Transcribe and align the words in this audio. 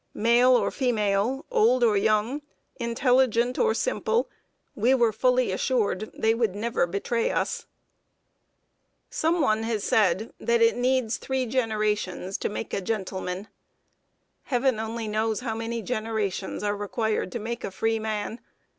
Male 0.15 0.55
or 0.55 0.71
female, 0.71 1.45
old 1.51 1.83
or 1.83 1.95
young, 1.95 2.41
intelligent 2.79 3.59
or 3.59 3.75
simple, 3.75 4.31
we 4.73 4.95
were 4.95 5.13
fully 5.13 5.51
assured 5.51 6.09
they 6.15 6.33
would 6.33 6.55
never 6.55 6.87
betray 6.87 7.29
us. 7.29 7.67
[Sidenote: 9.11 9.11
TOUCHING 9.11 9.11
FIDELITY 9.11 9.11
OF 9.11 9.11
THE 9.11 9.11
SLAVES.] 9.11 9.19
Some 9.19 9.41
one 9.41 9.63
has 9.71 9.83
said 9.83 10.33
that 10.39 10.61
it 10.63 10.75
needs 10.75 11.17
three 11.17 11.45
generations 11.45 12.37
to 12.39 12.49
make 12.49 12.73
a 12.73 12.81
gentleman. 12.81 13.47
Heaven 14.45 14.79
only 14.79 15.07
knows 15.07 15.41
how 15.41 15.53
many 15.53 15.83
generations 15.83 16.63
are 16.63 16.75
required 16.75 17.31
to 17.33 17.37
make 17.39 17.63
a 17.63 17.69
freeman! 17.69 18.39